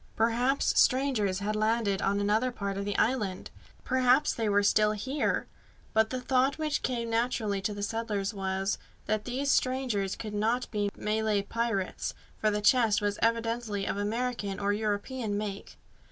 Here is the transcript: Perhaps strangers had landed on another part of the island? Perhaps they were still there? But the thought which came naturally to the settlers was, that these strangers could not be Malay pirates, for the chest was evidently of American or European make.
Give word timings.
Perhaps 0.15 0.79
strangers 0.81 1.37
had 1.41 1.55
landed 1.55 2.01
on 2.01 2.19
another 2.19 2.51
part 2.51 2.75
of 2.75 2.85
the 2.85 2.97
island? 2.97 3.51
Perhaps 3.83 4.33
they 4.33 4.49
were 4.49 4.63
still 4.63 4.95
there? 5.05 5.45
But 5.93 6.09
the 6.09 6.19
thought 6.19 6.57
which 6.57 6.81
came 6.81 7.07
naturally 7.11 7.61
to 7.61 7.71
the 7.71 7.83
settlers 7.83 8.33
was, 8.33 8.79
that 9.05 9.25
these 9.25 9.51
strangers 9.51 10.15
could 10.15 10.33
not 10.33 10.65
be 10.71 10.89
Malay 10.97 11.43
pirates, 11.43 12.15
for 12.39 12.49
the 12.49 12.61
chest 12.61 12.99
was 12.99 13.19
evidently 13.21 13.85
of 13.85 13.95
American 13.97 14.59
or 14.59 14.73
European 14.73 15.37
make. 15.37 15.77